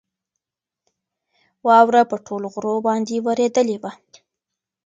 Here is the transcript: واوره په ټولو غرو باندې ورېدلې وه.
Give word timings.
واوره 1.67 2.01
په 2.11 2.17
ټولو 2.25 2.47
غرو 2.53 2.75
باندې 2.87 3.15
ورېدلې 3.27 3.77
وه. 3.81 3.91